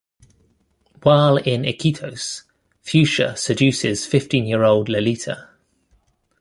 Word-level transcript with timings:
While 1.03 1.37
in 1.37 1.61
Iquitos, 1.63 2.41
Fushia 2.83 3.37
seduces 3.37 4.03
fifteen-year-old 4.07 4.89
Lalita. 4.89 5.49